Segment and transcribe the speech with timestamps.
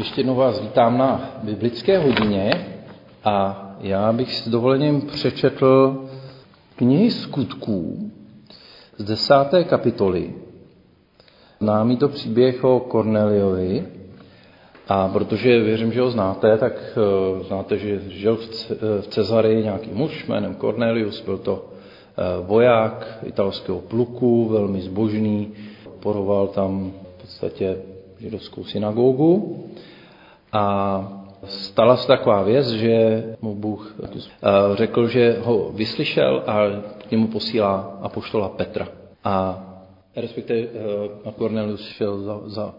[0.00, 2.66] ještě jednou vás vítám na biblické hodině
[3.24, 6.04] a já bych s dovolením přečetl
[6.76, 8.10] knihy skutků
[8.98, 10.34] z desáté kapitoly.
[11.60, 13.86] Známý to příběh o Korneliovi
[14.88, 16.72] a protože věřím, že ho znáte, tak
[17.36, 22.46] uh, znáte, že žil v, C- v Cezary nějaký muž jménem Cornelius, byl to uh,
[22.46, 25.52] voják italského pluku, velmi zbožný,
[26.00, 27.76] poroval tam v podstatě
[28.20, 29.64] židovskou synagogu
[30.52, 33.96] a stala se taková věc, že mu Bůh
[34.74, 36.66] řekl, že ho vyslyšel a
[37.08, 38.88] k němu posílá apoštola Petra.
[39.24, 39.66] A
[40.16, 40.68] respektive
[41.38, 42.74] Cornelius šel za, za,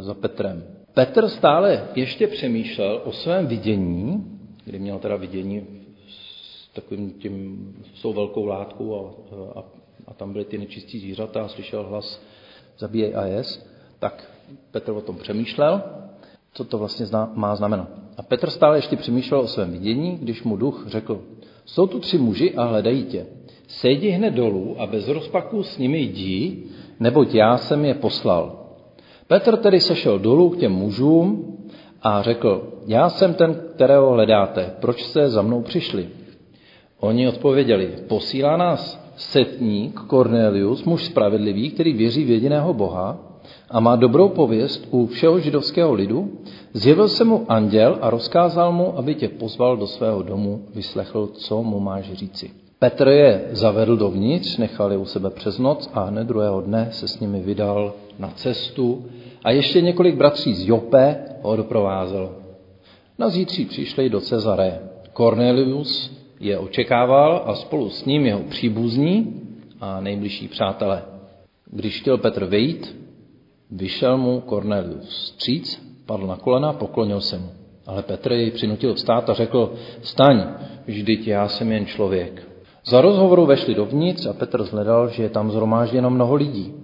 [0.00, 0.64] za Petrem.
[0.94, 4.24] Petr stále ještě přemýšlel o svém vidění,
[4.64, 5.66] kdy měl teda vidění
[6.08, 9.10] s takovým tím, s tou velkou látkou a,
[9.60, 9.64] a,
[10.06, 12.22] a tam byly ty nečistí zvířata a slyšel hlas
[12.78, 14.30] zabíjej a jest, tak
[14.70, 15.82] Petr o tom přemýšlel,
[16.54, 17.88] co to vlastně má znamenat.
[18.16, 21.22] A Petr stále ještě přemýšlel o svém vidění, když mu duch řekl,
[21.64, 23.26] jsou tu tři muži a hledají tě.
[23.68, 26.62] Sejdi hned dolů a bez rozpaku s nimi jdi,
[27.00, 28.58] neboť já jsem je poslal.
[29.26, 31.56] Petr tedy sešel dolů k těm mužům
[32.02, 36.08] a řekl, já jsem ten, kterého hledáte, proč jste za mnou přišli?
[37.00, 43.31] Oni odpověděli, posílá nás setník Cornelius, muž spravedlivý, který věří v jediného Boha
[43.70, 46.30] a má dobrou pověst u všeho židovského lidu,
[46.72, 51.62] zjevil se mu anděl a rozkázal mu, aby tě pozval do svého domu, vyslechl, co
[51.62, 52.50] mu máš říci.
[52.78, 57.08] Petr je zavedl dovnitř, nechal je u sebe přes noc a hned druhého dne se
[57.08, 59.04] s nimi vydal na cestu
[59.44, 62.32] a ještě několik bratří z Jope ho doprovázelo.
[63.18, 64.80] Na zítří přišli do Cezare.
[65.16, 69.40] Cornelius je očekával a spolu s ním jeho příbuzní
[69.80, 71.02] a nejbližší přátelé.
[71.70, 73.01] Když chtěl Petr vejít,
[73.72, 77.48] vyšel mu Cornelius stříc, padl na kolena, poklonil se mu.
[77.86, 80.44] Ale Petr jej přinutil vstát a řekl, staň,
[80.86, 82.48] vždyť já jsem jen člověk.
[82.86, 86.74] Za rozhovoru vešli dovnitř a Petr zhledal, že je tam zhromážděno mnoho lidí.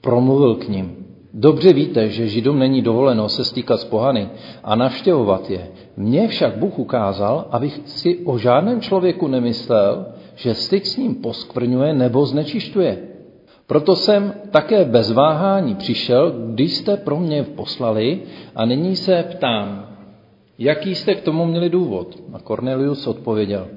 [0.00, 1.06] Promluvil k ním.
[1.34, 4.30] Dobře víte, že Židům není dovoleno se stýkat s pohany
[4.64, 5.68] a navštěvovat je.
[5.96, 11.92] Mně však Bůh ukázal, abych si o žádném člověku nemyslel, že styk s ním poskvrňuje
[11.92, 13.15] nebo znečišťuje.
[13.66, 18.22] Proto jsem také bez váhání přišel, když jste pro mě poslali
[18.54, 19.96] a nyní se ptám,
[20.58, 22.18] jaký jste k tomu měli důvod?
[22.32, 23.68] A Cornelius odpověděl,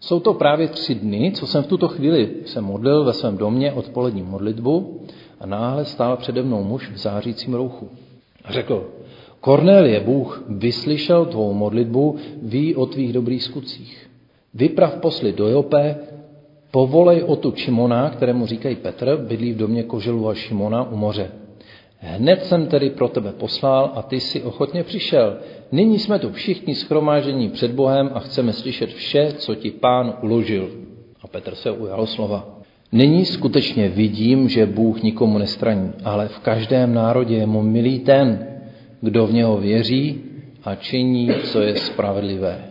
[0.00, 3.72] jsou to právě tři dny, co jsem v tuto chvíli se modlil ve svém domě
[3.72, 5.00] odpolední modlitbu
[5.40, 7.88] a náhle stál přede mnou muž v zářícím rouchu.
[8.44, 8.90] A řekl,
[9.40, 14.10] Kornélie, Bůh vyslyšel tvou modlitbu, ví o tvých dobrých skutcích.
[14.54, 15.96] Vyprav posly do Jope,
[16.72, 21.30] povolej o tu Šimona, kterému říkají Petr, bydlí v domě Koželu a Šimona u moře.
[21.98, 25.36] Hned jsem tedy pro tebe poslal a ty si ochotně přišel.
[25.72, 30.70] Nyní jsme tu všichni schromážení před Bohem a chceme slyšet vše, co ti pán uložil.
[31.22, 32.58] A Petr se ujal slova.
[32.92, 38.46] Nyní skutečně vidím, že Bůh nikomu nestraní, ale v každém národě je mu milý ten,
[39.00, 40.20] kdo v něho věří
[40.64, 42.64] a činí, co je spravedlivé.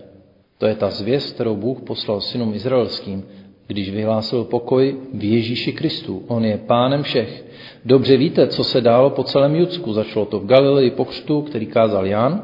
[0.58, 3.24] To je ta zvěst, kterou Bůh poslal synům izraelským,
[3.72, 6.24] když vyhlásil pokoj v Ježíši Kristu.
[6.28, 7.46] On je pánem všech.
[7.86, 9.94] Dobře víte, co se dálo po celém Judsku.
[9.94, 12.42] Začalo to v Galileji po křtu, který kázal Jan.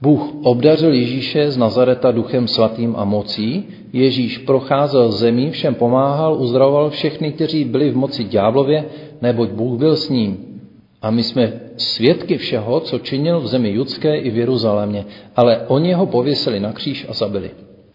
[0.00, 3.64] Bůh obdařil Ježíše z Nazareta duchem svatým a mocí.
[3.92, 8.84] Ježíš procházel zemí, všem pomáhal, uzdravoval všechny, kteří byli v moci ďáblově,
[9.22, 10.60] neboť Bůh byl s ním.
[11.02, 15.04] A my jsme svědky všeho, co činil v zemi judské i v Jeruzalémě,
[15.36, 17.50] ale oni ho pověsili na kříž a zabili.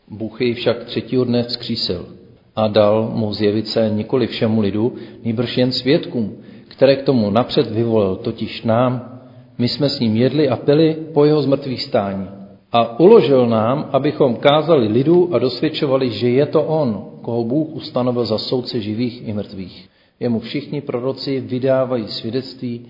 [0.09, 2.17] Bůh jej však třetího dne vzkřísil
[2.57, 6.35] a dal mu zjevit se nikoli všemu lidu, nýbrž jen svědkům,
[6.67, 9.21] které k tomu napřed vyvolil, totiž nám,
[9.57, 12.27] my jsme s ním jedli a pili po jeho zmrtvých stání.
[12.71, 18.25] A uložil nám, abychom kázali lidu a dosvědčovali, že je to on, koho Bůh ustanovil
[18.25, 19.89] za soudce živých i mrtvých.
[20.19, 22.85] Jemu všichni proroci vydávají svědectví,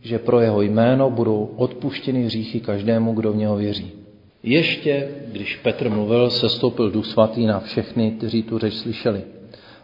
[0.00, 4.01] že pro jeho jméno budou odpuštěny hříchy každému, kdo v něho věří.
[4.42, 9.22] Ještě, když Petr mluvil, se stoupil duch svatý na všechny, kteří tu řeč slyšeli.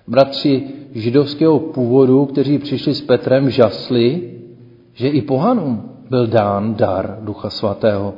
[0.07, 0.63] Bratři
[0.95, 4.35] židovského původu, kteří přišli s Petrem, žasli,
[4.95, 8.15] že i pohanům byl dán dar ducha svatého.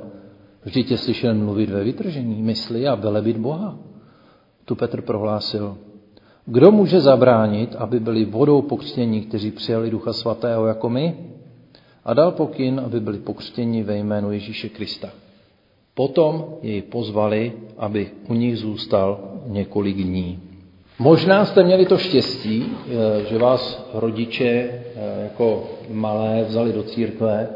[0.64, 3.78] Vždyť je slyšel mluvit ve vytržení mysli a velebit Boha.
[4.64, 5.76] Tu Petr prohlásil,
[6.46, 11.16] kdo může zabránit, aby byli vodou pokřtění, kteří přijali ducha svatého jako my?
[12.04, 15.08] A dal pokyn, aby byli pokřtěni ve jménu Ježíše Krista.
[16.00, 20.40] Potom jej pozvali, aby u nich zůstal několik dní.
[20.98, 22.64] Možná jste měli to štěstí,
[23.28, 24.80] že vás rodiče
[25.22, 27.48] jako malé vzali do církve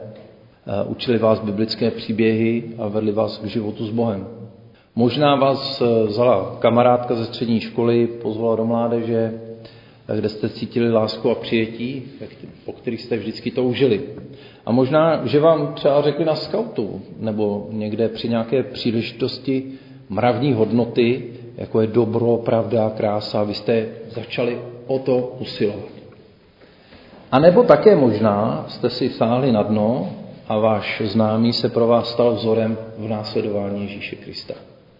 [0.86, 4.26] učili vás biblické příběhy a vedli vás k životu s Bohem.
[4.94, 9.40] Možná vás vzala kamarádka ze střední školy, pozvala do mládeže,
[10.16, 12.02] kde jste cítili lásku a přijetí,
[12.64, 14.00] po kterých jste vždycky toužili.
[14.66, 19.64] A možná, že vám třeba řekli na skautu, nebo někde při nějaké příležitosti
[20.08, 21.24] mravní hodnoty,
[21.56, 25.94] jako je dobro, pravda, krása, vy jste začali o to usilovat.
[27.32, 30.10] A nebo také možná jste si sáhli na dno
[30.48, 34.54] a váš známý se pro vás stal vzorem v následování Ježíše Krista.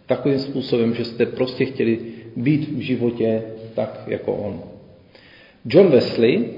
[0.06, 1.98] Takovým způsobem, že jste prostě chtěli
[2.36, 3.42] být v životě
[3.74, 4.60] tak, jako on.
[5.64, 6.48] John Wesley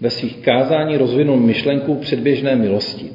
[0.00, 3.10] ve svých kázání rozvinul myšlenku předběžné milosti.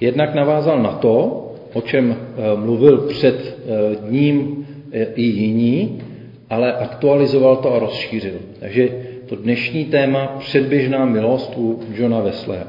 [0.00, 6.02] Jednak navázal na to, o čem eh, mluvil před eh, ním eh, i jiní,
[6.50, 8.38] ale aktualizoval to a rozšířil.
[8.60, 8.88] Takže
[9.26, 12.64] to dnešní téma předběžná milost u Johna Wesleye.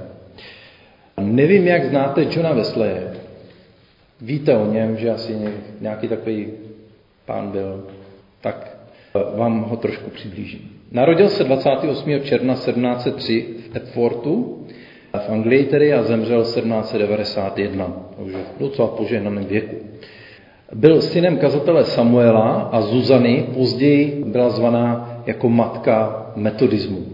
[1.20, 3.14] Nevím, jak znáte Johna Wesleye.
[4.22, 5.38] Víte o něm, že asi
[5.82, 6.48] nějaký takový
[7.26, 7.84] pán byl.
[8.42, 8.78] Tak
[9.36, 10.79] vám ho trošku přiblížím.
[10.92, 12.20] Narodil se 28.
[12.24, 14.58] června 1703 v Epfortu,
[15.14, 19.76] v Anglii tedy a zemřel 1791, takže v docela požehnaném věku.
[20.76, 27.06] Byl synem kazatele Samuela a Zuzany, později byla zvaná jako matka metodismu.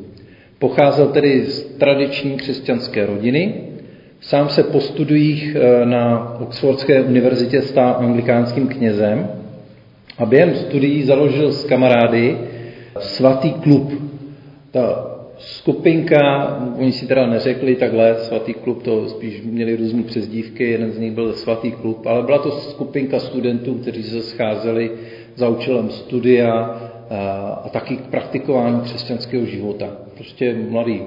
[0.59, 3.53] Pocházel tedy z tradiční křesťanské rodiny,
[4.21, 9.27] sám se po studiích eh, na Oxfordské univerzitě stál anglikánským knězem
[10.17, 12.37] a během studií založil s kamarády
[12.99, 13.91] svatý klub.
[14.71, 16.47] Ta skupinka,
[16.79, 21.11] oni si teda neřekli takhle, svatý klub, to spíš měli různé přezdívky, jeden z nich
[21.11, 24.91] byl svatý klub, ale byla to skupinka studentů, kteří se scházeli
[25.35, 26.81] za účelem studia
[27.63, 29.89] a taky k praktikování křesťanského života.
[30.13, 31.01] Prostě mladí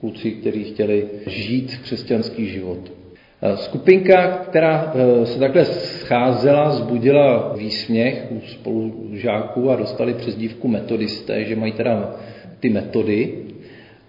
[0.00, 2.99] kluci, kteří chtěli žít křesťanský život.
[3.54, 11.56] Skupinka, která e, se takhle scházela, zbudila výsměch u spolužáků a dostali přezdívku metodisté, že
[11.56, 12.14] mají teda
[12.60, 13.32] ty metody.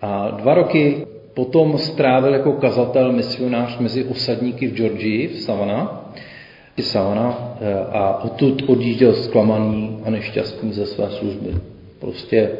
[0.01, 6.11] A dva roky potom strávil jako kazatel, misionář mezi osadníky v Georgii, v Savana,
[6.81, 11.49] Savana e, a odtud odjížděl zklamaný a nešťastný ze své služby.
[11.99, 12.51] Prostě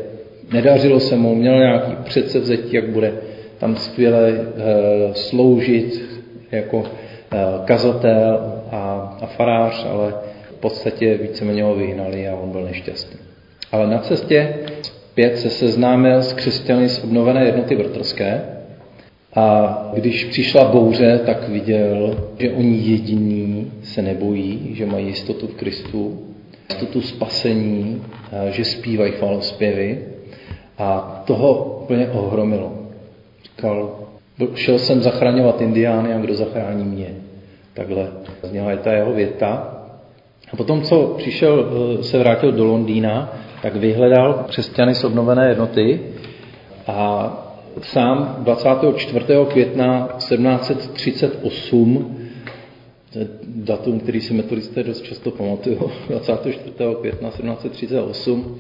[0.54, 3.14] nedařilo se mu, měl nějaký předsevzetí, jak bude
[3.60, 4.46] tam skvěle
[5.14, 6.21] sloužit,
[6.51, 10.13] jako eh, kazatel a, a farář, ale
[10.50, 13.19] v podstatě víceméně ho vyhnali a on byl nešťastný.
[13.71, 18.42] Ale na cestě zpět se seznámil s křesťany z obnovené jednoty vrtrské
[19.36, 25.56] a když přišla bouře, tak viděl, že oni jediní se nebojí, že mají jistotu v
[25.56, 26.21] Kristu,
[26.69, 28.01] jistotu spasení,
[28.50, 30.06] že zpívají chvalospěvy
[30.77, 32.74] a toho úplně ohromilo.
[33.44, 34.00] Říkal,
[34.56, 37.16] šel jsem zachraňovat indiány a kdo zachrání mě.
[37.74, 38.08] Takhle
[38.44, 39.78] zněla je ta jeho věta.
[40.54, 41.66] A potom, co přišel,
[42.00, 46.00] eh, se vrátil do Londýna, tak vyhledal křesťany z obnovené jednoty
[46.88, 47.32] a
[47.82, 49.46] sám 24.
[49.46, 52.18] května 1738
[53.46, 55.78] datum, který si metodisté dost často pamatují,
[56.10, 56.60] 24.
[57.02, 58.60] května 1738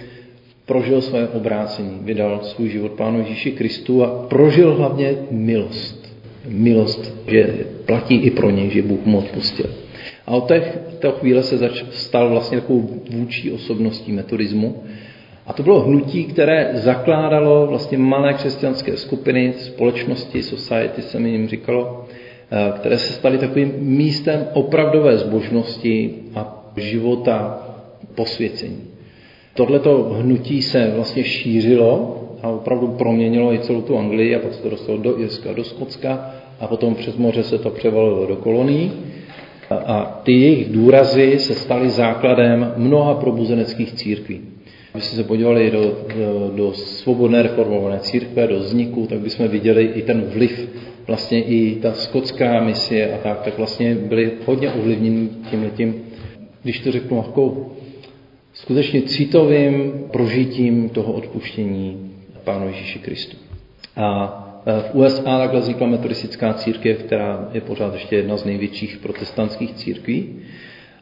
[0.71, 6.15] prožil své obrácení, vydal svůj život Pánu Ježíši Kristu a prožil hlavně milost.
[6.47, 9.65] Milost, že platí i pro něj, že Bůh mu odpustil.
[10.27, 10.61] A od té,
[10.99, 14.83] té chvíle se zač, stal vlastně takovou vůči osobností metodismu.
[15.47, 21.47] A to bylo hnutí, které zakládalo vlastně malé křesťanské skupiny, společnosti, society se mi jim
[21.47, 22.05] říkalo,
[22.51, 27.67] eh, které se staly takovým místem opravdové zbožnosti a života
[28.15, 28.90] posvěcení.
[29.53, 34.61] Tohleto hnutí se vlastně šířilo a opravdu proměnilo i celou tu Anglii a pak se
[34.61, 38.91] to dostalo do Irska, do Skotska a potom přes moře se to převalilo do kolonií.
[39.69, 44.41] A ty jejich důrazy se staly základem mnoha probuzeneckých církví.
[44.93, 45.81] Když se podívali do,
[46.17, 50.69] do, do svobodné reformované církve, do vzniku, tak bychom viděli i ten vliv,
[51.07, 56.03] vlastně i ta skotská misie a tak, tak vlastně byli hodně ovlivněni tím, tím
[56.63, 57.65] když to řeknu jako
[58.61, 62.11] skutečně citovým prožitím toho odpuštění
[62.43, 63.37] Pánu Ježíši Kristu.
[63.95, 68.97] A e, v USA takhle vznikla metodistická církev, která je pořád ještě jedna z největších
[68.97, 70.35] protestantských církví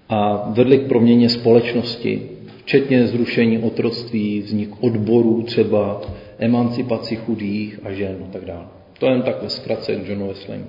[0.09, 2.21] a vedly k proměně společnosti,
[2.61, 6.01] včetně zrušení otroctví, vznik odborů třeba,
[6.39, 8.65] emancipaci chudých a žen a tak dále.
[8.99, 10.59] To jen tak ve zkratce k Johnu Wesley.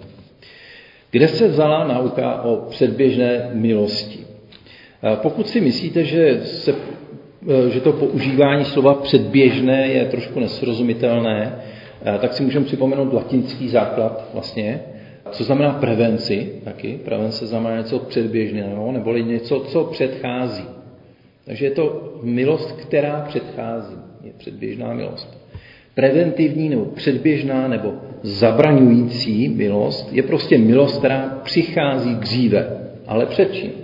[1.10, 4.29] Kde se vzala nauka o předběžné milosti?
[5.14, 6.74] Pokud si myslíte, že, se,
[7.48, 11.54] e, že to používání slova předběžné je trošku nesrozumitelné,
[12.06, 14.80] e, tak si můžeme připomenout latinský základ vlastně.
[15.30, 16.98] co znamená prevenci taky.
[17.04, 20.64] Prevence znamená něco předběžného, neboli něco, co předchází.
[21.44, 23.96] Takže je to milost, která předchází.
[24.24, 25.38] Je předběžná milost.
[25.94, 33.79] Preventivní nebo předběžná nebo zabraňující milost je prostě milost, která přichází dříve, ale před čím?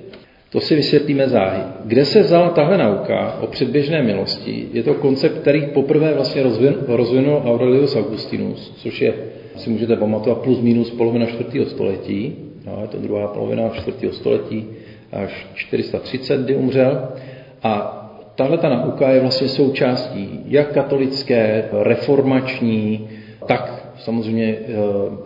[0.56, 1.62] To si vysvětlíme záhy.
[1.84, 4.68] Kde se vzala tahle nauka o předběžné milosti?
[4.72, 6.42] Je to koncept, který poprvé vlastně
[6.86, 9.14] rozvinul Aurelius Augustinus, což je,
[9.56, 12.36] si můžete pamatovat, plus minus polovina čtvrtého století.
[12.66, 14.66] No, je to druhá polovina čtvrtého století
[15.12, 17.08] až 430, kdy umřel.
[17.62, 17.72] A
[18.34, 23.08] tahle ta nauka je vlastně součástí jak katolické, reformační,
[23.46, 24.72] tak samozřejmě eh,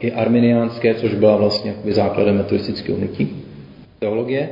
[0.01, 3.29] i arminiánské, což byla vlastně základem metodistického unití
[3.99, 4.49] teologie.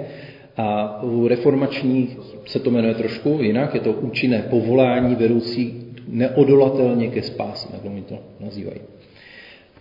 [0.59, 7.23] A u reformačních se to jmenuje trošku jinak, je to účinné povolání vedoucí neodolatelně ke
[7.23, 8.81] spáse, jak mi to nazývají.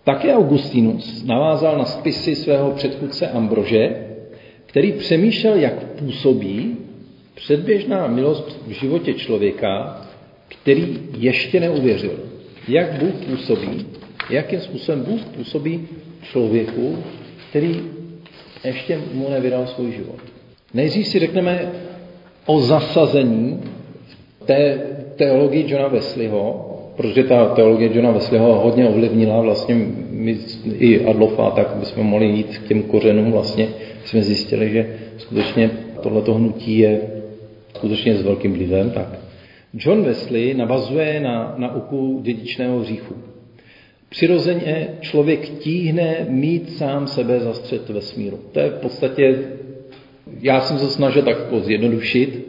[0.04, 4.06] Také Augustinus navázal na spisy svého předchůdce Ambrože,
[4.66, 6.76] který přemýšlel, jak působí
[7.34, 10.00] předběžná milost v životě člověka,
[10.48, 12.18] který ještě neuvěřil.
[12.68, 13.86] Jak Bůh působí,
[14.30, 15.88] jakým způsobem Bůh působí
[16.22, 16.98] člověku,
[17.50, 17.80] který
[18.64, 20.37] ještě mu nevydal svůj život.
[20.74, 21.72] Nejdřív si řekneme
[22.46, 23.60] o zasazení
[24.44, 24.80] té
[25.16, 26.64] teologii Johna Wesleyho,
[26.96, 29.74] protože ta teologie Johna Wesleyho hodně ovlivnila vlastně
[30.10, 30.38] my,
[30.78, 33.68] i Adlofa, tak bychom mohli jít k těm kořenům vlastně,
[34.04, 35.70] jsme zjistili, že skutečně
[36.02, 37.00] tohleto hnutí je
[37.74, 39.18] skutečně s velkým vlivem, tak
[39.74, 43.14] John Wesley navazuje na nauku dědičného hříchu.
[44.08, 48.38] Přirozeně člověk tíhne mít sám sebe za střed vesmíru.
[48.52, 49.38] To je v podstatě
[50.42, 52.48] já jsem se snažil tak jako zjednodušit,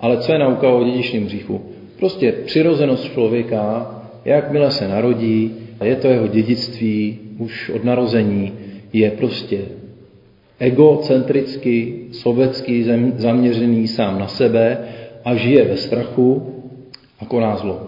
[0.00, 1.60] ale co je nauka o dědičném hříchu?
[1.98, 3.90] Prostě přirozenost člověka,
[4.24, 5.52] jakmile se narodí,
[5.84, 8.52] je to jeho dědictví už od narození,
[8.92, 9.60] je prostě
[10.58, 12.86] egocentricky, sobecký,
[13.16, 14.78] zaměřený sám na sebe
[15.24, 16.54] a žije ve strachu
[17.20, 17.86] a koná zlo.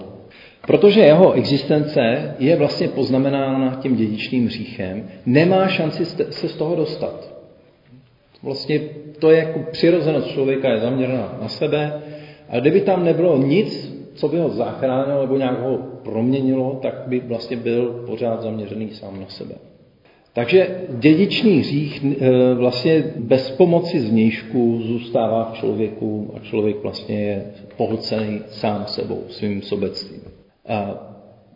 [0.67, 7.36] Protože jeho existence je vlastně poznamenána tím dědičným hříchem, nemá šanci se z toho dostat.
[8.47, 8.81] Vlastně
[9.19, 12.03] to je jako přirozenost člověka, je zaměřená na sebe
[12.49, 17.21] a kdyby tam nebylo nic, co by ho zachránilo nebo nějak ho proměnilo, tak by
[17.21, 19.55] vlastně byl pořád zaměřený sám na sebe.
[20.33, 27.45] Takže dědičný hřích e, vlastně bez pomoci zvnějšku zůstává v člověku a člověk vlastně je
[27.77, 30.21] pohlcený sám sebou, svým sobectvím.
[30.69, 30.95] A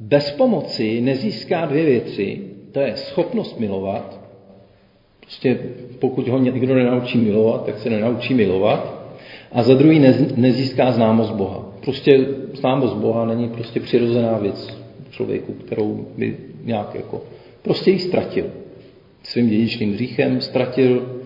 [0.01, 2.41] bez pomoci nezíská dvě věci,
[2.73, 4.20] to je schopnost milovat
[5.31, 5.59] Prostě
[5.99, 9.01] pokud ho někdo nenaučí milovat, tak se nenaučí milovat.
[9.53, 9.99] A za druhý
[10.37, 11.65] nezíská známost Boha.
[11.81, 17.23] Prostě známost Boha není prostě přirozená věc člověku, kterou by nějak jako...
[17.63, 18.45] Prostě ji ztratil.
[19.23, 21.21] Svým dědičným hříchem ztratil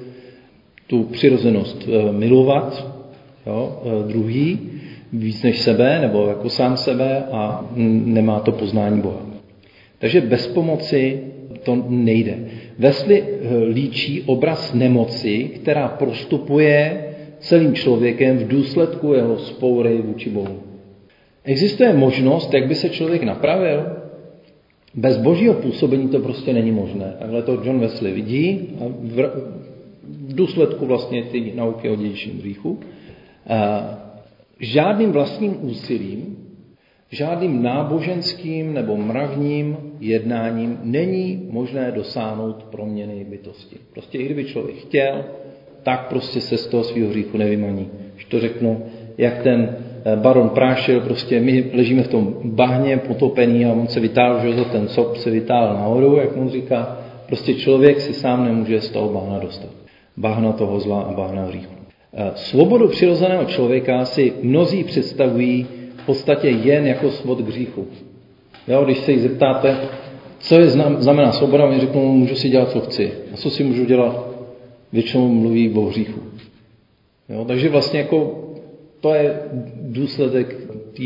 [0.86, 2.86] tu přirozenost eh, milovat
[3.46, 4.58] jo, eh, druhý
[5.12, 7.68] víc než sebe, nebo jako sám sebe a
[8.04, 9.26] nemá to poznání Boha.
[9.98, 11.20] Takže bez pomoci
[11.62, 12.38] to nejde.
[12.78, 17.04] Wesley eh, líčí obraz nemoci, která prostupuje
[17.38, 20.60] celým člověkem v důsledku jeho spoury vůči Bohu.
[21.44, 23.86] Existuje možnost, jak by se člověk napravil?
[24.94, 27.14] Bez božího působení to prostě není možné.
[27.18, 29.16] Takhle to John Wesley vidí a v,
[30.02, 32.80] v důsledku vlastně ty nauky o dědičním hříchu.
[34.60, 36.43] Žádným vlastním úsilím
[37.14, 43.76] Žádným náboženským nebo mravním jednáním není možné dosáhnout proměny bytosti.
[43.92, 45.24] Prostě i kdyby člověk chtěl,
[45.82, 47.88] tak prostě se z toho svého hříchu nevymaní.
[48.14, 48.82] Když to řeknu,
[49.18, 54.00] jak ten eh, baron prášil, prostě my ležíme v tom bahně potopení a on se
[54.00, 58.44] vytáhl, že za ten sop se vytáhl nahoru, jak on říká, prostě člověk si sám
[58.44, 59.70] nemůže z toho bahna dostat.
[60.16, 61.74] Bahna toho zla a bahna hříchu.
[62.14, 65.66] Eh, svobodu přirozeného člověka si mnozí představují
[66.04, 67.86] v podstatě jen jako svod hříchu.
[68.68, 69.76] Jo, když se jich zeptáte,
[70.38, 70.68] co je
[70.98, 73.12] znamená svoboda, oni řeknou, můžu si dělat, co chci.
[73.32, 74.28] A co si můžu dělat?
[74.92, 76.20] Většinou mluví o hříchu.
[77.28, 78.44] Jo, takže vlastně jako
[79.00, 79.40] to je
[79.80, 80.56] důsledek
[80.96, 81.02] té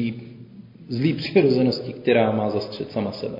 [0.89, 3.39] zlý přirozenosti, která má zastřed sama sebe.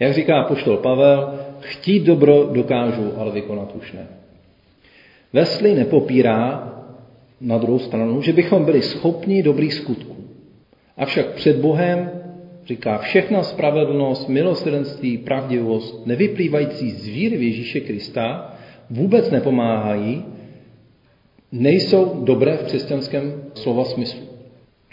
[0.00, 4.06] Jak říká poštol Pavel, chtít dobro dokážu, ale vykonat už ne.
[5.32, 6.72] Wesley nepopírá
[7.40, 10.19] na druhou stranu, že bychom byli schopni dobrých skutků.
[11.00, 12.10] Avšak před Bohem,
[12.66, 18.56] říká, všechna spravedlnost, milosrdenství, pravdivost, nevyplývající z víry v Ježíše Krista,
[18.90, 20.24] vůbec nepomáhají,
[21.52, 24.20] nejsou dobré v křesťanském slova smyslu.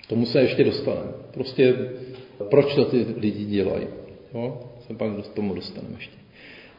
[0.07, 1.11] Tomu se ještě dostaneme.
[1.33, 1.75] Prostě
[2.49, 3.87] proč to ty lidi dělají.
[4.33, 4.57] Jo?
[4.79, 6.17] Se pak k tomu dostaneme ještě.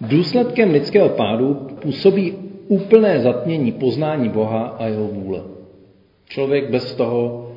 [0.01, 2.35] Důsledkem lidského pádu působí
[2.69, 5.43] úplné zatmění poznání Boha a jeho vůle.
[6.29, 7.48] Člověk bez toho,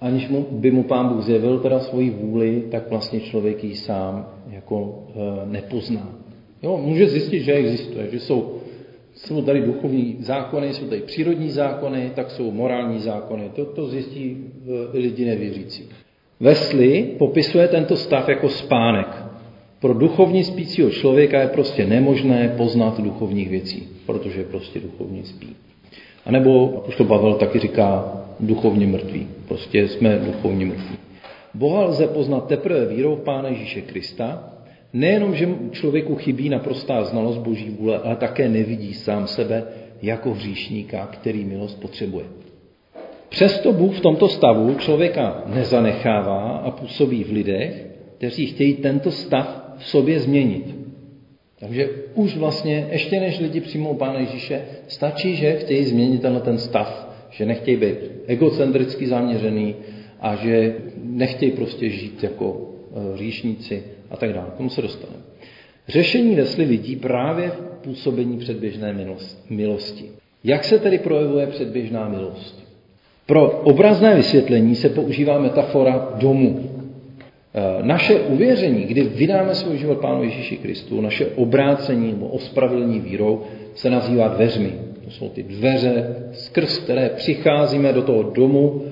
[0.00, 4.28] aniž mu, by mu pán Bůh zjevil teda svoji vůli, tak vlastně člověk ji sám
[4.50, 6.08] jako e, nepozná.
[6.62, 8.54] Jo, může zjistit, že existuje, že jsou,
[9.14, 13.50] jsou tady duchovní zákony, jsou tady přírodní zákony, tak jsou morální zákony.
[13.54, 14.36] To, to zjistí
[14.94, 15.88] e, lidi nevěřící.
[16.40, 19.24] Wesley popisuje tento stav jako spánek.
[19.80, 25.56] Pro duchovní spícího člověka je prostě nemožné poznat duchovních věcí, protože prostě duchovní spí.
[26.26, 29.28] A nebo, už to Pavel taky říká, duchovně mrtví.
[29.48, 30.96] Prostě jsme duchovně mrtví.
[31.54, 34.52] Boha lze poznat teprve vírou v Pána Ježíše Krista,
[34.92, 39.64] nejenom, že člověku chybí naprostá znalost Boží vůle, ale také nevidí sám sebe
[40.02, 42.24] jako hříšníka, který milost potřebuje.
[43.28, 49.74] Přesto Bůh v tomto stavu člověka nezanechává a působí v lidech, kteří chtějí tento stav
[49.78, 50.74] v sobě změnit.
[51.58, 56.58] Takže už vlastně, ještě než lidi přijmou Pána Ježíše, stačí, že chtějí změnit tenhle ten
[56.58, 57.96] stav, že nechtějí být
[58.26, 59.74] egocentricky zaměřený
[60.20, 62.70] a že nechtějí prostě žít jako
[63.14, 64.46] e, říšníci a tak dále.
[64.54, 65.22] K tomu se dostaneme.
[65.88, 68.96] Řešení Vesli vidí právě v působení předběžné
[69.50, 70.04] milosti.
[70.44, 72.70] Jak se tedy projevuje předběžná milost?
[73.26, 76.70] Pro obrazné vysvětlení se používá metafora domu.
[77.54, 83.42] E, naše uvěření, kdy vydáme svůj život Pánu Ježíši Kristu, naše obrácení nebo ospravedlnění vírou,
[83.74, 84.89] se nazývá dveřmi.
[85.10, 88.84] To jsou ty dveře, skrz které přicházíme do toho domu,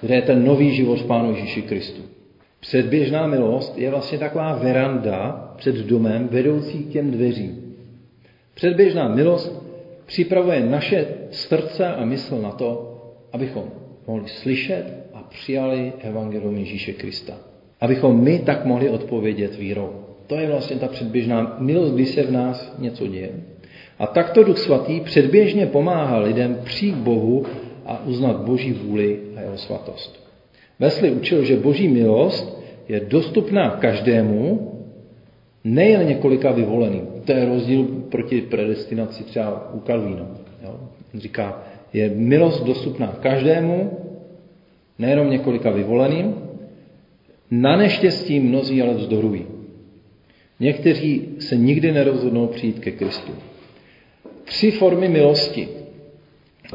[0.00, 2.02] kde je ten nový život v Pánu Ježíši Kristu.
[2.60, 7.74] Předběžná milost je vlastně taková veranda před domem vedoucí k těm dveřím.
[8.54, 9.62] Předběžná milost
[10.06, 12.98] připravuje naše srdce a mysl na to,
[13.32, 13.64] abychom
[14.06, 17.34] mohli slyšet a přijali evangelium Ježíše Krista.
[17.80, 19.90] Abychom my tak mohli odpovědět vírou.
[20.26, 23.30] To je vlastně ta předběžná milost, kdy se v nás něco děje.
[23.98, 27.46] A takto Duch Svatý předběžně pomáhá lidem přijít Bohu
[27.86, 30.24] a uznat Boží vůli a jeho svatost.
[30.78, 34.70] Wesley učil, že Boží milost je dostupná každému,
[35.64, 37.06] nejen několika vyvoleným.
[37.24, 40.26] To je rozdíl proti predestinaci třeba u Kalvína.
[40.62, 40.80] Jo?
[41.14, 43.90] Říká, je milost dostupná každému,
[44.98, 46.34] nejenom několika vyvoleným.
[47.50, 49.46] Na neštěstí mnozí ale vzdorují.
[50.60, 53.32] Někteří se nikdy nerozhodnou přijít ke Kristu.
[54.44, 55.68] Tři formy milosti.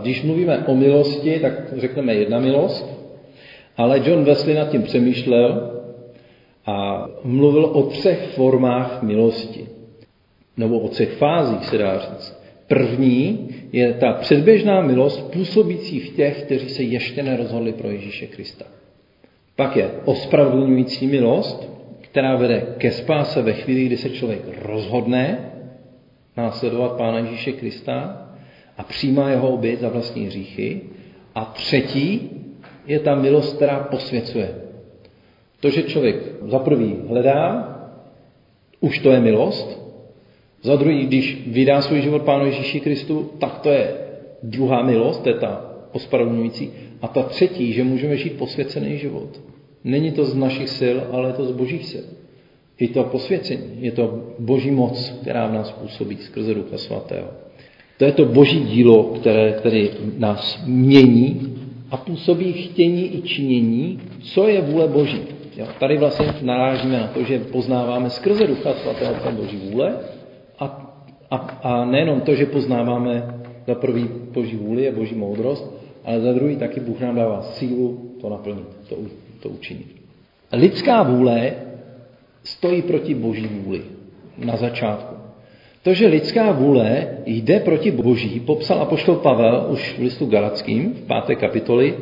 [0.02, 2.86] Když mluvíme o milosti, tak řekneme jedna milost,
[3.78, 5.72] ale John Wesley nad tím přemýšlel
[6.66, 9.66] a mluvil o třech formách milosti.
[10.58, 12.40] Nebo o třech fázích, se dá říct.
[12.68, 18.66] První je ta předběžná milost působící v těch, kteří se ještě nerozhodli pro Ježíše Krista.
[19.56, 21.70] Pak je ospravedlňující milost,
[22.02, 25.52] která vede ke spáse ve chvíli, kdy se člověk rozhodne
[26.42, 28.28] následovat Pána Ježíše Krista
[28.78, 30.82] a přijímá jeho oběť za vlastní hříchy.
[31.36, 32.30] A třetí
[32.88, 34.56] je ta milost, která posvěcuje.
[35.60, 37.76] To, že člověk za prvý hledá,
[38.80, 39.80] už to je milost,
[40.62, 43.96] za druhý, když vydá svůj život Pánu Ježíši Kristu, tak to je
[44.44, 46.72] druhá milost, to je ta ospravedlňující.
[47.02, 49.42] A ta třetí, že můžeme žít posvěcený život.
[49.84, 52.06] Není to z našich sil, ale je to z božích sil.
[52.80, 57.28] Je to posvěcení, je to boží moc, která v nás působí skrze Ducha Svatého.
[57.98, 59.88] To je to boží dílo, které, které
[60.18, 61.56] nás mění
[61.92, 65.22] a působí chtění i činění, co je vůle boží.
[65.58, 65.68] Jo?
[65.80, 69.96] Tady vlastně narážíme na to, že poznáváme skrze Ducha Svatého boží vůle
[70.60, 70.96] a,
[71.32, 73.36] a, a nejenom to, že poznáváme
[73.68, 75.74] za prvý boží vůli a boží moudrost,
[76.06, 78.96] ale za druhý taky Bůh nám dává sílu to naplnit, to,
[79.40, 79.88] to učinit.
[80.52, 81.52] Lidská vůle
[82.50, 83.82] stojí proti boží vůli
[84.38, 85.16] na začátku.
[85.84, 91.02] To, že lidská vůle jde proti boží, popsal apoštol Pavel už v listu Galackým v
[91.08, 91.96] páté kapitoli,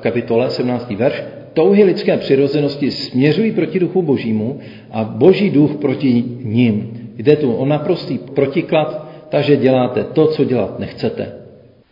[0.00, 0.90] kapitole 17.
[0.90, 6.98] verš, touhy lidské přirozenosti směřují proti duchu božímu a boží duch proti ním.
[7.16, 11.32] Jde tu o naprostý protiklad, takže děláte to, co dělat nechcete.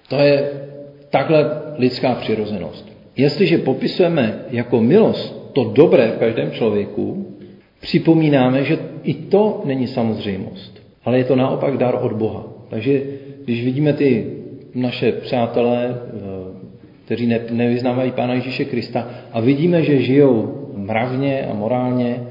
[0.08, 0.50] To je
[1.10, 2.88] takhle lidská přirozenost.
[3.16, 7.29] Jestliže popisujeme jako milost to dobré v každém člověku,
[7.80, 12.44] připomínáme, že i to není samozřejmost, ale je to naopak dar od Boha.
[12.68, 13.02] Takže
[13.44, 14.26] když vidíme ty
[14.74, 16.20] naše přátelé, eh,
[17.04, 22.22] kteří ne, nevyznávají Pána Ježíše Krista a vidíme, že žijou mravně a morálně,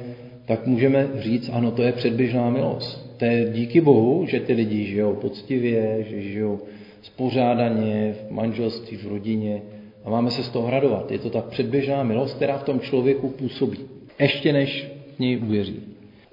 [0.45, 3.17] tak můžeme říct, ano, to je předběžná milost.
[3.17, 6.59] To je díky Bohu, že ty lidi žijou poctivě, že žijou
[7.01, 9.61] spořádaně, v manželství, v rodině
[10.05, 11.11] a máme se z toho radovat.
[11.11, 13.77] Je to ta předběžná milost, která v tom člověku působí.
[14.19, 14.88] Ještě než
[15.19, 15.79] něj uvěří.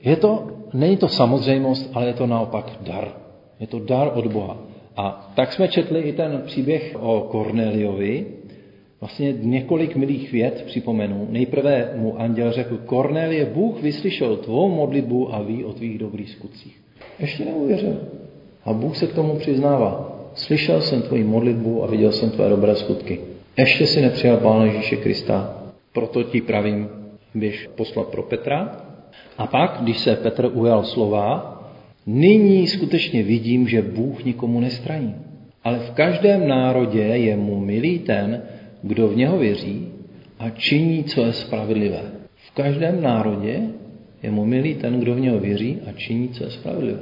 [0.02, 3.08] Je to není to samozřejmost, ale je to naopak dar.
[3.60, 4.58] Je to dar od Boha.
[4.96, 8.26] A tak jsme četli i ten příběh o Korneliovi.
[9.00, 11.26] Vlastně několik milých vět připomenu.
[11.30, 16.80] Nejprve mu anděl řekl, Kornelie, Bůh vyslyšel tvou modlitbu a ví o tvých dobrých skutcích.
[17.18, 17.96] Ještě neuvěřil.
[18.64, 20.12] A Bůh se k tomu přiznává.
[20.34, 23.20] Slyšel jsem tvoji modlitbu a viděl jsem tvoje dobré skutky.
[23.56, 26.88] Ještě si nepřijal Pána Ježíše Krista, proto ti pravím,
[27.34, 28.86] běž poslat pro Petra.
[29.38, 31.52] A pak, když se Petr ujal slova,
[32.06, 35.14] nyní skutečně vidím, že Bůh nikomu nestraní.
[35.64, 38.42] Ale v každém národě je mu milý ten,
[38.82, 39.88] kdo v něho věří
[40.38, 42.02] a činí, co je spravedlivé.
[42.36, 43.62] V každém národě
[44.22, 47.00] je mu milý ten, kdo v něho věří a činí, co je spravedlivé.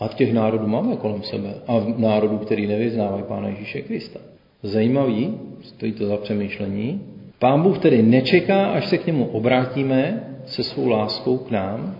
[0.00, 1.54] A těch národů máme kolem sebe.
[1.66, 4.20] A národů, který nevyznávají Pána Ježíše Krista.
[4.62, 7.00] Zajímavý, stojí to za přemýšlení.
[7.42, 11.96] Pán Bůh tedy nečeká, až se k němu obrátíme se svou láskou k nám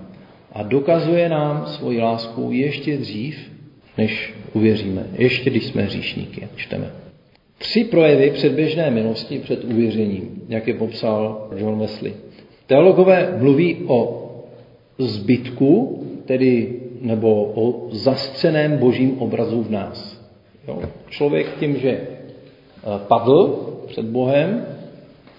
[0.52, 3.50] a dokazuje nám svoji lásku ještě dřív,
[3.98, 5.06] než uvěříme.
[5.18, 6.90] Ještě když jsme hříšníky, čteme.
[7.58, 12.14] Tři projevy předběžné milosti před uvěřením, jak je popsal John Wesley.
[12.66, 14.30] Teologové mluví o
[14.98, 20.22] zbytku, tedy nebo o zastřeném božím obrazu v nás.
[20.68, 20.82] Jo?
[21.08, 22.06] Člověk tím, že eh,
[23.08, 24.66] padl před Bohem,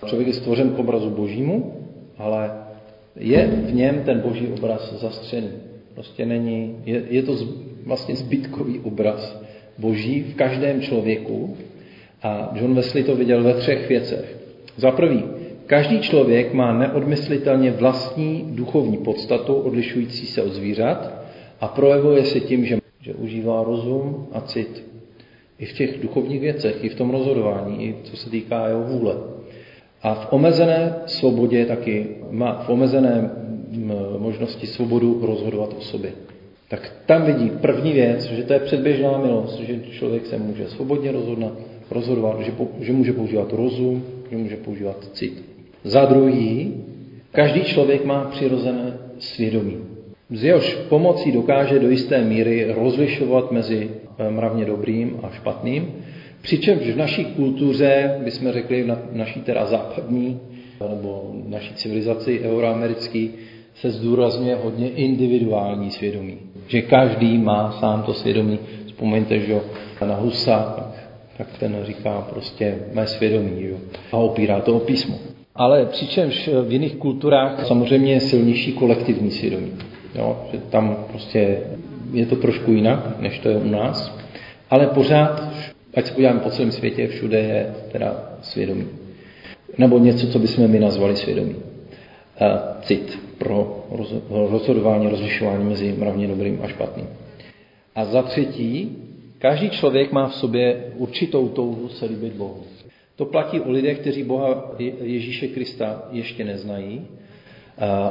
[0.06, 1.74] člověk je stvořen k obrazu božímu,
[2.18, 2.52] ale
[3.16, 5.50] je v něm ten boží obraz zastřený.
[5.94, 7.48] Prostě není, je, je to z,
[7.86, 9.42] vlastně zbytkový obraz
[9.78, 11.58] boží v každém člověku
[12.24, 14.38] a John Wesley to viděl ve třech věcech.
[14.78, 15.24] Za prvý,
[15.68, 21.24] každý člověk má neodmyslitelně vlastní duchovní podstatu, odlišující se od zvířat,
[21.62, 24.84] a projevuje se tím, že, že užívá rozum a cit.
[25.60, 29.16] I v těch duchovních věcech, i v tom rozhodování, i co se týká jeho vůle.
[30.04, 33.30] A v omezené svobodě taky má v omezené
[34.18, 36.12] možnosti svobodu rozhodovat o sobě.
[36.68, 41.12] Tak tam vidí první věc, že to je předběžná milost, že člověk se může svobodně
[41.12, 41.54] rozhodnout,
[41.92, 45.44] rozhodovat, že, po, že může používat rozum, že může používat cit.
[45.84, 46.74] Za druhý,
[47.32, 49.78] každý člověk má přirozené svědomí.
[50.30, 55.88] Z jehož pomocí dokáže do jisté míry rozlišovat mezi eh, mravně dobrým a špatným,
[56.44, 60.40] přičemž v naší kultuře, bychom řekli v naší teda západní,
[60.90, 63.32] nebo naší civilizaci euroamerický,
[63.76, 66.38] se zdůrazňuje hodně individuální svědomí.
[66.68, 68.60] Že každý má sám to svědomí.
[68.86, 69.62] Vzpomeňte, že
[70.06, 73.76] na Husa, tak, tak ten říká prostě mé svědomí že?
[74.12, 75.16] a opírá to o písmo.
[75.56, 79.72] Ale přičemž v jiných kulturách samozřejmě je silnější kolektivní svědomí.
[80.16, 81.58] Jo, že tam prostě
[82.14, 84.18] je to trošku jinak, než to je u nás.
[84.70, 85.44] Ale pořád,
[85.96, 88.88] ať se podíváme po celém světě, všude je teda svědomí.
[89.78, 91.56] Nebo něco, co bychom my nazvali svědomí.
[92.82, 93.86] Cit pro
[94.30, 97.08] rozhodování, rozlišování mezi mravně dobrým a špatným.
[97.96, 98.98] A za třetí,
[99.40, 102.64] každý člověk má v sobě určitou touhu se líbit Bohu.
[103.16, 107.08] To platí o lidech, kteří Boha Ježíše Krista ještě neznají,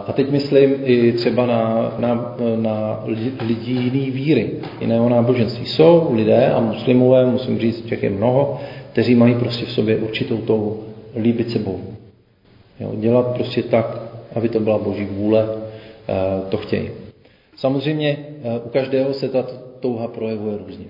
[0.06, 3.04] a teď myslím i třeba na, na, na
[3.46, 5.66] lidi jiný víry, jiného náboženství.
[5.66, 8.60] Jsou lidé a muslimové, musím říct, těch je mnoho,
[8.92, 10.80] kteří mají prostě v sobě určitou tou
[11.16, 11.80] líbit se Bohu.
[12.80, 13.98] Jo, dělat prostě tak,
[14.34, 15.48] aby to byla Boží vůle,
[16.48, 16.90] to chtějí.
[17.56, 18.18] Samozřejmě
[18.64, 19.46] u každého se ta
[19.80, 20.86] touha projevuje různě.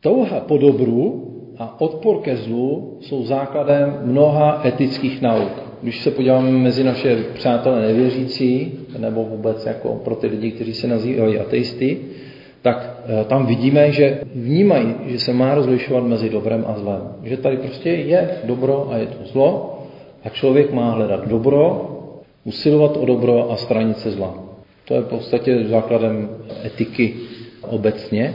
[0.00, 5.73] Touha po dobru a odpor ke zlu jsou základem mnoha etických nauk.
[5.84, 10.86] Když se podíváme mezi naše přátelé nevěřící, nebo vůbec jako pro ty lidi, kteří se
[10.86, 11.98] nazývají ateisty,
[12.62, 17.00] tak eh, tam vidíme, že vnímají, že se má rozlišovat mezi dobrem a zlem.
[17.22, 19.78] Že tady prostě je dobro a je to zlo
[20.24, 21.90] a člověk má hledat dobro,
[22.44, 24.34] usilovat o dobro a stranit se zla.
[24.84, 26.28] To je v podstatě základem
[26.64, 27.14] etiky
[27.60, 28.34] obecně.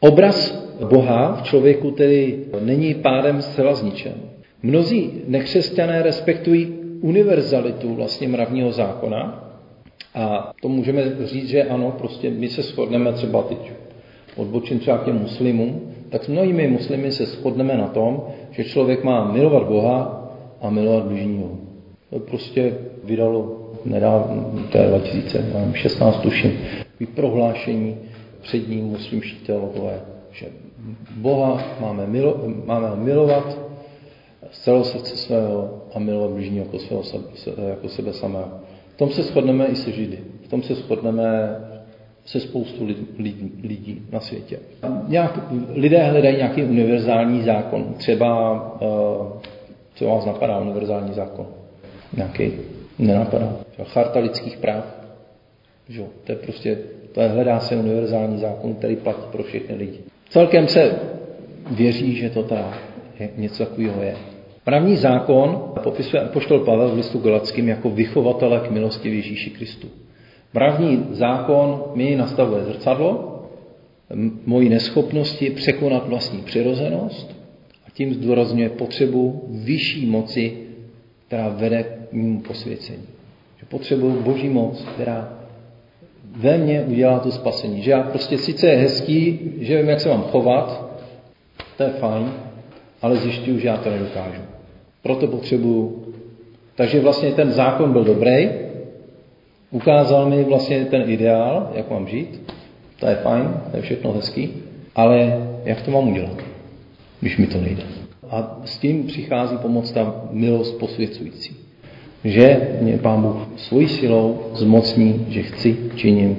[0.00, 4.14] Obraz Boha v člověku tedy není pádem zcela zničen.
[4.62, 9.50] Mnozí nekřesťané respektují univerzalitu vlastně mravního zákona
[10.14, 13.72] a to můžeme říct, že ano, prostě my se shodneme třeba teď
[14.36, 19.04] odbočím třeba k těm muslimům, tak s mnohými muslimy se shodneme na tom, že člověk
[19.04, 20.30] má milovat Boha
[20.60, 21.50] a milovat bližního.
[22.10, 26.58] To prostě vydalo nedávno, to je 2016 tuším,
[27.14, 27.96] prohlášení
[28.42, 30.00] přední muslimští teologové,
[30.32, 30.46] že
[31.16, 33.63] Boha máme, milo, máme milovat
[34.50, 37.02] z celého srdce svého a milovat bližní jako, svého,
[37.68, 38.48] jako sebe samého.
[38.94, 40.18] V tom se shodneme i se Židy.
[40.42, 41.56] V tom se shodneme
[42.24, 42.84] se spoustu
[43.18, 44.58] lidí, lidí na světě.
[45.08, 47.94] Nějak, lidé hledají nějaký univerzální zákon.
[47.94, 48.88] Třeba, uh,
[49.94, 51.46] co vás napadá, univerzální zákon?
[52.16, 52.52] Nějaký
[52.98, 53.56] nenapadá.
[53.84, 54.84] Charta lidských práv.
[55.88, 56.04] Že?
[56.24, 56.78] To je prostě
[57.12, 59.98] To je hledá se univerzální zákon, který platí pro všechny lidi.
[60.28, 60.98] Celkem se
[61.70, 62.74] věří, že to ta
[63.36, 64.16] něco takového je.
[64.64, 69.88] Právní zákon popisuje poštol Pavel v listu Galackým jako vychovatele k milosti v Ježíši Kristu.
[70.52, 73.30] Právní zákon mi nastavuje zrcadlo,
[74.46, 77.36] moji neschopnosti překonat vlastní přirozenost
[77.86, 80.52] a tím zdůrazňuje potřebu vyšší moci,
[81.26, 83.04] která vede k mému posvěcení.
[83.60, 85.38] Že potřebuji boží moc, která
[86.36, 87.82] ve mně udělá to spasení.
[87.82, 90.94] Že já prostě sice je hezký, že vím, jak se mám chovat,
[91.76, 92.32] to je fajn,
[93.04, 94.40] ale zjišťuju, že já to nedokážu.
[95.02, 96.04] Proto potřebuju.
[96.74, 98.48] Takže vlastně ten zákon byl dobrý,
[99.70, 102.52] ukázal mi vlastně ten ideál, jak mám žít,
[103.00, 104.50] to je fajn, to je všechno hezký,
[104.94, 106.36] ale jak to mám udělat,
[107.20, 107.82] když mi to nejde.
[108.30, 111.56] A s tím přichází pomoc ta milost posvěcující.
[112.24, 116.36] Že mě Pán Bůh svojí silou zmocní, že chci, činím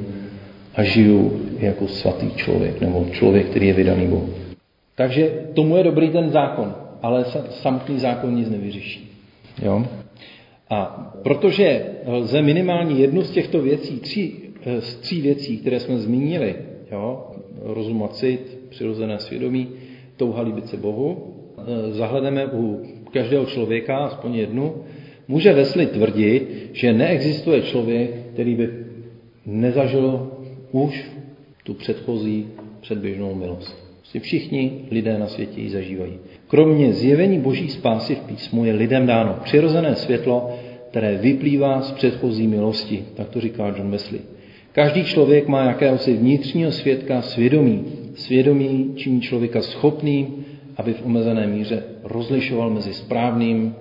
[0.75, 4.44] a žiju jako svatý člověk, nebo člověk, který je vydaný Bohu.
[4.95, 9.11] Takže tomu je dobrý ten zákon, ale samotný zákon nic nevyřeší.
[9.61, 9.85] Jo?
[10.69, 14.31] A protože lze minimálně jednu z těchto věcí, tři,
[14.65, 16.55] eh, z tří věcí, které jsme zmínili,
[16.91, 17.31] jo,
[17.61, 19.69] rozum a cit, přirozené svědomí,
[20.17, 24.75] touha líbit se Bohu, eh, zahledeme u každého člověka, aspoň jednu,
[25.27, 28.69] může Wesley tvrdit, že neexistuje člověk, který by
[29.45, 30.31] nezažil
[30.71, 31.11] už
[31.63, 32.47] tu předchozí
[32.81, 33.84] předběžnou milost.
[34.05, 36.13] Prostě všichni lidé na světě ji zažívají.
[36.47, 42.47] Kromě zjevení boží spásy v písmu je lidem dáno přirozené světlo, které vyplývá z předchozí
[42.47, 43.05] milosti.
[43.15, 44.21] Tak to říká John Wesley.
[44.71, 47.85] Každý člověk má jakéhosi vnitřního svědka svědomí.
[48.15, 50.45] Svědomí činí člověka schopným,
[50.77, 53.75] aby v omezené míře rozlišoval mezi správným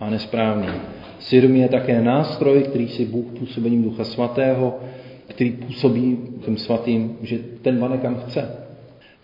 [0.00, 0.74] a nesprávným.
[1.18, 4.78] Svědomí je také nástroj, který si Bůh působením Ducha Svatého,
[5.26, 8.65] který působí tím svatým, že ten vane kam chce.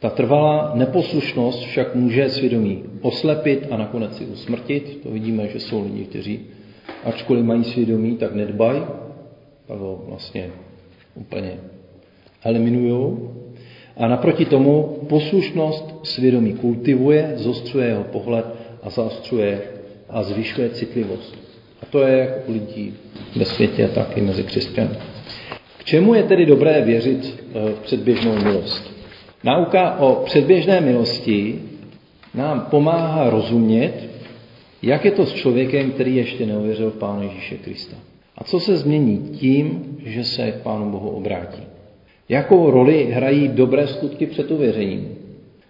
[0.03, 5.01] Ta trvalá neposlušnost však může svědomí oslepit a nakonec si usmrtit.
[5.03, 6.41] To vidíme, že jsou lidi, kteří
[7.05, 8.83] ačkoliv mají svědomí, tak nedbají,
[9.67, 10.51] tak ho vlastně
[11.15, 11.53] úplně
[12.45, 13.19] eliminují.
[13.97, 18.47] A naproti tomu poslušnost svědomí kultivuje, zostřuje jeho pohled
[18.83, 19.62] a zaostřuje
[20.09, 21.38] a zvyšuje citlivost.
[21.83, 22.95] A to je jak u lidí
[23.37, 24.97] ve světě, tak i mezi křesťany.
[25.79, 29.02] K čemu je tedy dobré věřit eh, v předběžnou milost?
[29.44, 31.59] Nauka o předběžné milosti
[32.35, 33.92] nám pomáhá rozumět,
[34.83, 37.96] jak je to s člověkem, který ještě neuvěřil v Pána Ježíše Krista.
[38.38, 41.62] A co se změní tím, že se k Pánu Bohu obrátí?
[42.28, 45.09] Jakou roli hrají dobré skutky před uvěřením?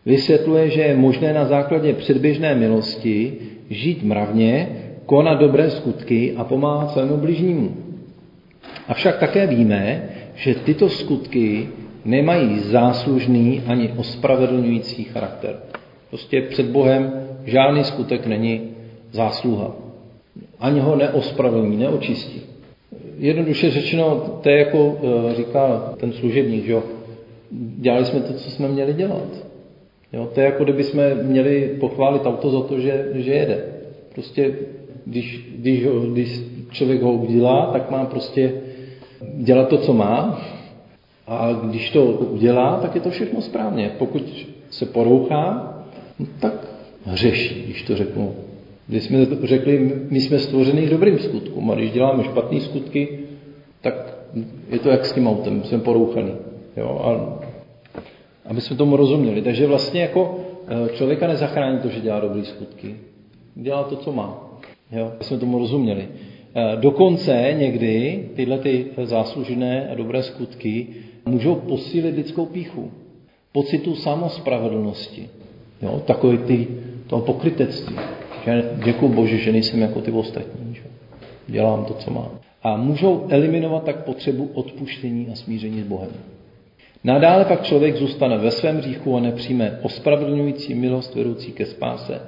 [0.06, 3.32] Vysvětluje, že je možné na základě předběžné milosti
[3.70, 4.68] žít mravně,
[5.06, 7.76] konat dobré skutky a pomáhat svému bližnímu.
[8.88, 11.68] Avšak také víme, že tyto skutky
[12.04, 15.56] nemají záslužný ani ospravedlňující charakter.
[16.10, 17.12] Prostě před Bohem
[17.44, 18.60] žádný skutek není
[19.12, 19.76] zásluha.
[20.60, 22.40] Ani ho neospravedlní, neočistí.
[23.18, 26.76] Jednoduše řečeno, to je jako eh, říká ten služebník, že
[27.78, 29.28] dělali jsme to, co jsme měli dělat.
[30.12, 33.64] Jo, to je jako kdyby jsme měli pochválit auto za to, že, že jede.
[34.14, 34.54] Prostě
[35.06, 38.52] když, když, když člověk ho udělá, tak má prostě
[39.36, 40.42] dělat to, co má
[41.32, 43.90] a když to udělá, tak je to všechno správně.
[43.98, 45.74] Pokud se porouchá,
[46.18, 46.52] no tak
[47.04, 48.34] hřeší, když to řeknu.
[48.86, 53.18] Když jsme řekli, my jsme stvořený dobrým skutkům a když děláme špatné skutky,
[53.80, 54.14] tak
[54.70, 56.32] je to jak s tím autem, jsme porouchaný.
[56.76, 57.00] Jo?
[57.04, 57.42] A
[58.46, 59.42] aby jsme tomu rozuměli.
[59.42, 62.96] Takže vlastně jako eh, člověka nezachrání to, že dělá dobré skutky.
[63.54, 64.58] Dělá to, co má.
[64.92, 65.12] Jo?
[65.14, 66.08] Aby jsme tomu rozuměli.
[66.54, 70.86] Eh, dokonce někdy tyhle ty záslužné a dobré skutky
[71.26, 72.90] můžou posílit lidskou píchu,
[73.52, 75.28] pocitu samospravedlnosti,
[75.82, 76.68] jo, takový ty,
[77.06, 77.96] toho pokrytectví.
[78.44, 80.74] Že děkuji Bože, že nejsem jako ty ostatní.
[80.74, 80.82] Že?
[81.48, 82.30] Dělám to, co mám.
[82.62, 86.10] A můžou eliminovat tak potřebu odpuštění a smíření s Bohem.
[87.04, 92.20] Nadále pak člověk zůstane ve svém říchu a nepřijme ospravedlňující milost vedoucí ke spáse,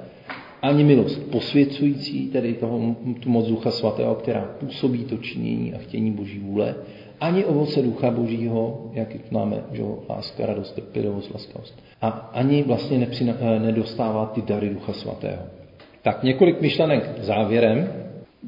[0.61, 6.11] ani milost posvěcující, tedy toho, tu moc Ducha Svatého, která působí to činění a chtění
[6.11, 6.75] Boží vůle,
[7.19, 11.83] ani ovoce ducha božího, jak máme, že láska, radost, trpělivost, laskavost.
[12.01, 15.43] A ani vlastně nepřina, eh, nedostává ty dary ducha svatého.
[16.01, 17.89] Tak několik myšlenek závěrem.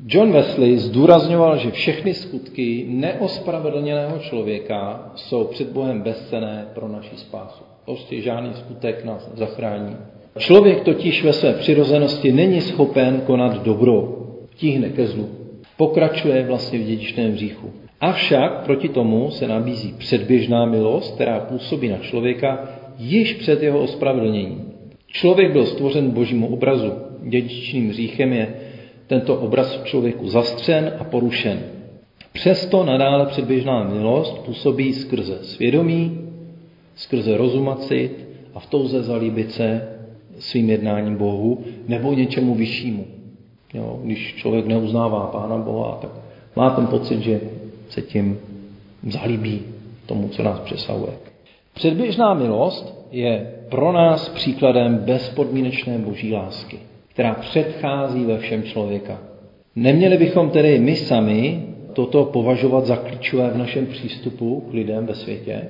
[0.08, 7.64] John Wesley zdůrazňoval, že všechny skutky neospravedlněného člověka jsou před Bohem bezcené pro naši spásu.
[7.86, 9.96] Prostě žádný skutek nás zachrání.
[10.38, 14.18] Člověk totiž ve své přirozenosti není schopen konat dobro,
[14.56, 15.30] tíhne ke zlu,
[15.78, 17.72] pokračuje vlastně v dědičném říchu.
[18.02, 24.74] Avšak proti tomu se nabízí předběžná milost, která působí na člověka již před jeho ospravedlněním.
[25.08, 26.92] Člověk byl stvořen božímu obrazu.
[27.24, 28.54] Dědičným říchem je
[29.08, 31.60] tento obraz v člověku zastřen a porušen.
[32.32, 36.20] Přesto nadále předběžná milost působí skrze svědomí,
[36.96, 39.88] skrze rozumacit a v touze zalíbit se
[40.40, 43.06] svým jednáním Bohu nebo něčemu vyššímu.
[43.74, 46.12] Jo, když člověk neuznává Pána Boha, tak
[46.56, 47.42] má ten pocit, že
[47.90, 48.40] se tím
[49.08, 49.62] zalíbí
[50.06, 51.14] tomu, co nás přesahuje.
[51.74, 59.20] Předběžná milost je pro nás příkladem bezpodmínečné boží lásky, která předchází ve všem člověka.
[59.76, 65.16] Neměli bychom tedy my sami toto považovat za klíčové v našem přístupu k lidem ve
[65.16, 65.62] světě,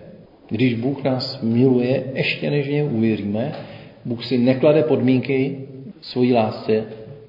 [0.50, 3.54] když Bůh nás miluje, ještě než něj uvěříme,
[4.06, 5.58] Bůh si neklade podmínky
[6.02, 6.84] svojí lásce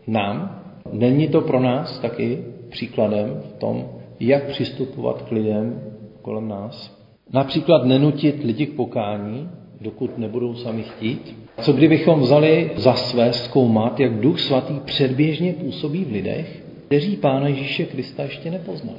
[0.07, 0.63] nám.
[0.93, 2.39] Není to pro nás taky
[2.71, 3.89] příkladem v tom,
[4.21, 5.81] jak přistupovat k lidem
[6.23, 6.99] kolem nás.
[7.33, 9.49] Například nenutit lidi k pokání,
[9.81, 11.37] dokud nebudou sami chtít.
[11.61, 17.49] Co kdybychom vzali za své zkoumat, jak Duch Svatý předběžně působí v lidech, kteří Pána
[17.49, 18.99] Ježíše Krista ještě nepoznali.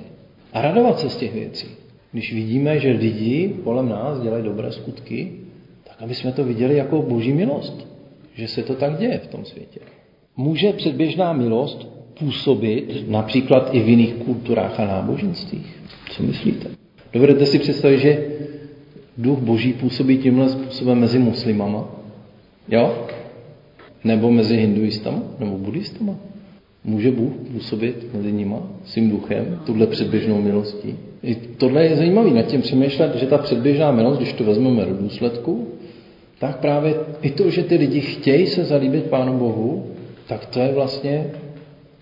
[0.54, 1.68] A radovat se z těch věcí.
[2.12, 5.32] Když vidíme, že lidi kolem nás dělají dobré skutky,
[5.84, 7.88] tak aby jsme to viděli jako boží milost.
[8.34, 9.80] Že se to tak děje v tom světě.
[10.38, 15.76] Může předběžná milost působit například i v jiných kulturách a náboženstvích?
[16.12, 16.68] Co myslíte?
[17.14, 18.26] Dovedete si představit, že
[19.18, 21.90] duch boží působí tímhle způsobem mezi muslimama?
[22.68, 23.06] Jo?
[24.04, 25.22] Nebo mezi hinduistama?
[25.40, 26.16] Nebo buddhistama?
[26.84, 30.96] Může Bůh působit mezi nima svým duchem, tuhle předběžnou milostí?
[31.24, 34.94] I tohle je zajímavé nad tím přemýšlet, že ta předběžná milost, když to vezmeme do
[34.94, 35.68] důsledku,
[36.40, 39.86] tak právě i to, že ty lidi chtějí se zalíbit Pánu Bohu,
[40.28, 41.26] tak to je vlastně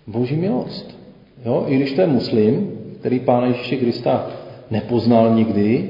[0.07, 0.97] boží milost.
[1.45, 1.63] Jo?
[1.67, 4.27] I když to je muslim, který Pána Ježíše Krista
[4.71, 5.89] nepoznal nikdy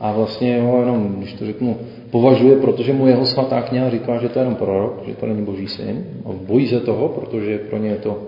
[0.00, 1.76] a vlastně ho jenom, když to řeknu,
[2.10, 5.44] považuje, protože mu jeho svatá kniha říká, že to je jenom prorok, že to není
[5.44, 6.06] boží syn.
[6.24, 8.22] A bojí se toho, protože pro ně je to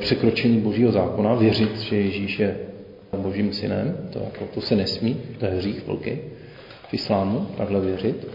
[0.00, 2.56] překročení božího zákona, věřit, že Ježíš je
[3.16, 6.10] božím synem, to, jako, to se nesmí, to je hřích velký
[6.88, 8.28] v islámu, takhle věřit.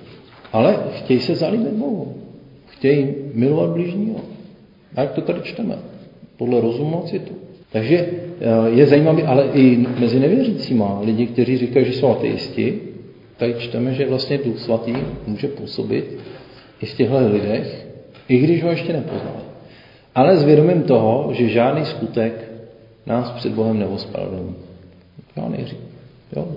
[0.53, 2.15] Ale chtějí se zalíbit Bohu.
[2.67, 4.19] Chtějí milovat bližního.
[4.95, 5.77] A jak to tady čteme?
[6.37, 7.33] Podle rozumu a citu.
[7.71, 12.81] Takže eh, je zajímavé, ale i mezi nevěřícíma, lidi, kteří říkají, že jsou ateisti,
[13.37, 14.93] tady čteme, že vlastně Duch Svatý
[15.27, 16.17] může působit
[16.81, 17.87] i v těchto lidech,
[18.27, 19.43] i když ho ještě nepoznali.
[20.15, 22.51] Ale s vědomím toho, že žádný skutek
[23.05, 24.55] nás před Bohem neospravedlní.
[25.35, 25.79] Žádný hřích.
[26.35, 26.47] Jo?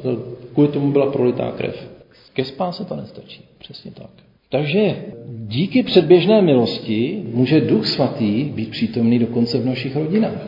[0.53, 1.89] Kvůli tomu byla prolitá krev.
[2.33, 3.45] Ke spáse to nestačí.
[3.59, 4.28] Přesně tak.
[4.51, 4.97] Takže
[5.29, 10.47] díky předběžné milosti může Duch Svatý být přítomný dokonce v našich rodinách.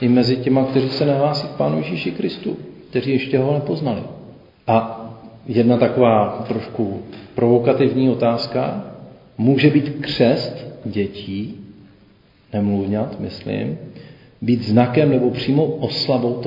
[0.00, 2.56] I mezi těma, kteří se nehlásí k Pánu Ježíši Kristu,
[2.90, 4.02] kteří ještě ho nepoznali.
[4.66, 5.02] A
[5.46, 7.02] jedna taková trošku
[7.34, 8.84] provokativní otázka.
[9.38, 11.54] Může být křest dětí,
[12.52, 13.78] nemluvňat, myslím,
[14.42, 16.42] být znakem nebo přímo oslavou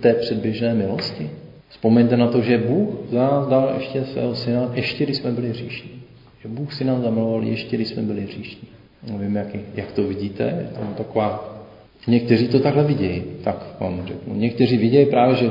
[0.00, 1.30] té předběžné milosti?
[1.68, 5.48] Vzpomeňte na to, že Bůh za nás dal ještě svého syna, ještě když jsme byli
[5.48, 6.01] hříšní.
[6.42, 8.68] Že Bůh si nás zamiloval ještě když jsme byli hříšní.
[9.12, 11.58] Nevím, jak, jak to vidíte, je tam taková...
[12.06, 14.34] Někteří to takhle vidějí, tak vám řeknu.
[14.34, 15.50] Někteří vidějí právě, že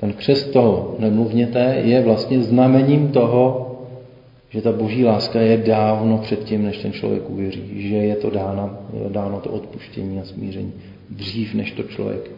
[0.00, 3.66] ten křest toho nemluvněte je vlastně znamením toho,
[4.50, 8.78] že ta boží láska je dávno předtím, než ten člověk uvěří, že je to dáno,
[9.04, 10.72] je dáno to odpuštění a smíření
[11.10, 12.30] dřív, než to člověk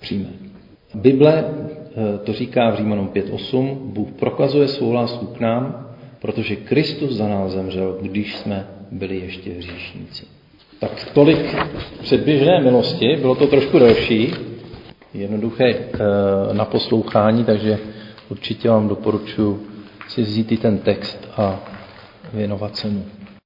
[0.00, 0.28] přijme.
[0.94, 5.89] Bible eh, to říká v Římanům 5.8, Bůh prokazuje svou lásku k nám,
[6.20, 10.26] protože Kristus za nás zemřel, když jsme byli ještě hříšníci.
[10.78, 11.56] Tak tolik
[12.02, 14.34] předběžné milosti, bylo to trošku delší,
[15.14, 15.98] jednoduché eh,
[16.52, 17.78] na poslouchání, takže
[18.28, 19.66] určitě vám doporučuji
[20.08, 21.60] si vzít i ten text a
[22.32, 23.04] věnovat se mu.